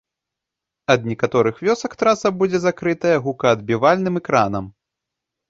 [0.93, 4.65] Ад некаторых вёсак траса будзе закрытая гукаадбівальным экранам.